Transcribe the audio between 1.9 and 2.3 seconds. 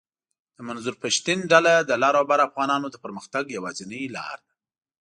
لر